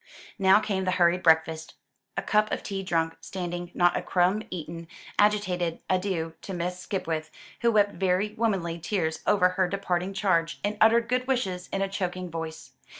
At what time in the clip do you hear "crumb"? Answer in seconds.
4.01-4.41